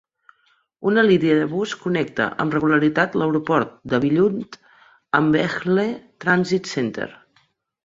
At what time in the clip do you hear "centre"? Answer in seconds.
6.75-7.11